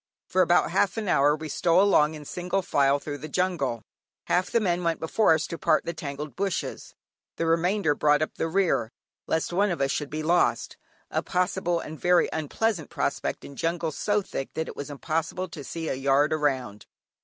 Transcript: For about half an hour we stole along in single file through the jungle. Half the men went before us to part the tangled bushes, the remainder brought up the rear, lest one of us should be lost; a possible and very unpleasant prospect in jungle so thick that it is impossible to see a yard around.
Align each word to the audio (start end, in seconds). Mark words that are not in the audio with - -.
For 0.27 0.41
about 0.41 0.71
half 0.71 0.97
an 0.97 1.07
hour 1.07 1.35
we 1.35 1.47
stole 1.47 1.79
along 1.83 2.15
in 2.15 2.25
single 2.25 2.63
file 2.63 2.97
through 2.97 3.19
the 3.19 3.27
jungle. 3.27 3.83
Half 4.25 4.49
the 4.49 4.59
men 4.59 4.83
went 4.83 4.99
before 4.99 5.35
us 5.35 5.45
to 5.45 5.59
part 5.59 5.85
the 5.85 5.93
tangled 5.93 6.35
bushes, 6.35 6.95
the 7.35 7.45
remainder 7.45 7.93
brought 7.93 8.23
up 8.23 8.33
the 8.33 8.47
rear, 8.47 8.89
lest 9.27 9.53
one 9.53 9.69
of 9.69 9.79
us 9.79 9.91
should 9.91 10.09
be 10.09 10.23
lost; 10.23 10.75
a 11.11 11.21
possible 11.21 11.79
and 11.79 11.99
very 11.99 12.27
unpleasant 12.33 12.89
prospect 12.89 13.45
in 13.45 13.55
jungle 13.55 13.91
so 13.91 14.23
thick 14.23 14.51
that 14.55 14.67
it 14.69 14.73
is 14.75 14.89
impossible 14.89 15.47
to 15.49 15.63
see 15.63 15.87
a 15.87 15.93
yard 15.93 16.33
around. 16.33 16.87